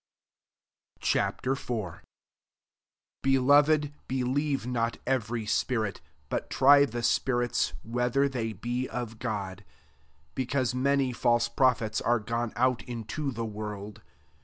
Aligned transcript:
Ch. 0.99 1.17
IV. 1.17 1.45
1 1.69 1.99
Beloved, 3.21 3.93
believe 4.07 4.65
not 4.65 4.97
every 5.05 5.45
spirit, 5.45 6.01
but 6.27 6.49
try 6.49 6.85
the 6.85 7.03
spirits 7.03 7.73
whether 7.83 8.27
they 8.27 8.51
be 8.51 8.89
of 8.89 9.19
God: 9.19 9.63
because 10.33 10.73
many 10.73 11.13
false 11.13 11.47
prophets 11.47 12.01
are 12.01 12.19
gone 12.19 12.51
out 12.55 12.81
into 12.85 13.29
the 13.29 13.45
world. 13.45 14.01